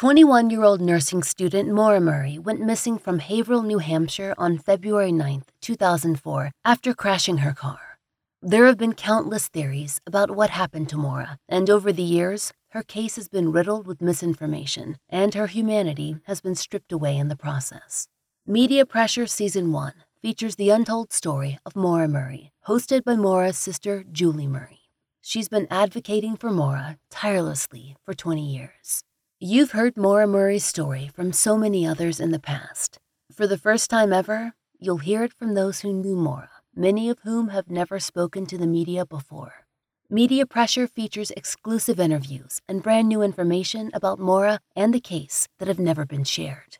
[0.00, 5.12] 21 year old nursing student Maura Murray went missing from Haverhill, New Hampshire on February
[5.12, 7.98] 9, 2004, after crashing her car.
[8.40, 12.82] There have been countless theories about what happened to Maura, and over the years, her
[12.82, 17.36] case has been riddled with misinformation, and her humanity has been stripped away in the
[17.36, 18.08] process.
[18.46, 19.92] Media Pressure Season 1
[20.22, 24.80] features the untold story of Maura Murray, hosted by Maura's sister, Julie Murray.
[25.20, 29.04] She's been advocating for Maura tirelessly for 20 years.
[29.42, 32.98] You've heard Maura Murray's story from so many others in the past.
[33.32, 37.20] For the first time ever, you'll hear it from those who knew Maura, many of
[37.20, 39.64] whom have never spoken to the media before.
[40.10, 45.68] Media Pressure features exclusive interviews and brand new information about Maura and the case that
[45.68, 46.76] have never been shared.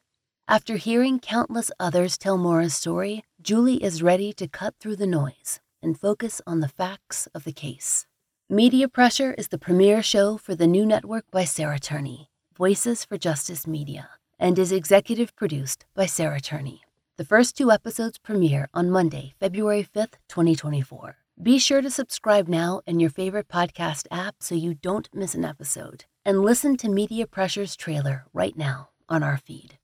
[0.46, 5.60] After hearing countless others tell Maura's story, Julie is ready to cut through the noise
[5.82, 8.04] and focus on the facts of the case.
[8.50, 12.29] Media Pressure is the premiere show for the new network by Sarah Turney
[12.60, 16.82] Voices for Justice Media, and is executive produced by Sarah Turney.
[17.16, 21.16] The first two episodes premiere on Monday, February 5th, 2024.
[21.42, 25.42] Be sure to subscribe now in your favorite podcast app so you don't miss an
[25.42, 26.04] episode.
[26.22, 29.78] And listen to Media Pressure's trailer right now on our feed.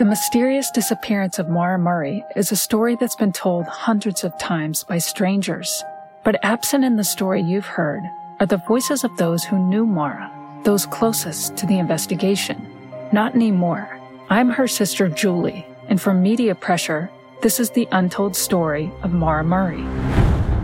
[0.00, 4.82] The mysterious disappearance of Maura Murray is a story that's been told hundreds of times
[4.82, 5.84] by strangers.
[6.24, 8.02] But absent in the story you've heard
[8.42, 10.28] are the voices of those who knew Maura,
[10.64, 12.66] those closest to the investigation.
[13.12, 14.00] Not anymore.
[14.30, 17.08] I'm her sister Julie, and from Media Pressure,
[17.40, 19.84] this is the untold story of Maura Murray.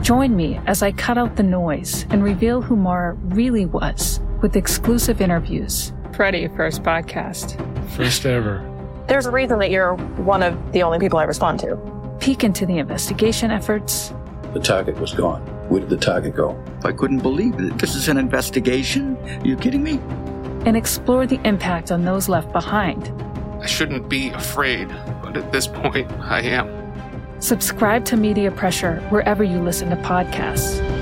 [0.02, 4.56] Join me as I cut out the noise and reveal who Maura really was with
[4.56, 5.92] exclusive interviews.
[6.16, 7.54] Freddie, first podcast.
[7.90, 8.68] First ever.
[9.06, 11.78] There's a reason that you're one of the only people I respond to.
[12.18, 14.12] Peek into the investigation efforts.
[14.52, 15.57] The target was gone.
[15.68, 16.58] Where did the target go?
[16.82, 17.78] I couldn't believe it.
[17.78, 19.16] This is an investigation.
[19.18, 20.00] Are you kidding me?
[20.64, 23.12] And explore the impact on those left behind.
[23.60, 24.88] I shouldn't be afraid,
[25.22, 26.78] but at this point, I am.
[27.40, 30.97] Subscribe to Media Pressure wherever you listen to podcasts.